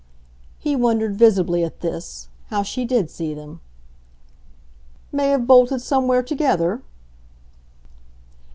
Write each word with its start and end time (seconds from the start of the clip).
He 0.57 0.75
wondered, 0.75 1.15
visibly, 1.15 1.63
at 1.63 1.81
this, 1.81 2.27
how 2.47 2.63
she 2.63 2.85
did 2.85 3.11
see 3.11 3.35
them. 3.35 3.61
"May 5.11 5.27
have 5.27 5.45
bolted 5.45 5.79
somewhere 5.81 6.23
together?" 6.23 6.81